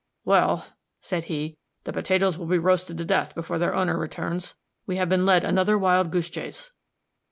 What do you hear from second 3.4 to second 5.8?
their owner returns. We have been led another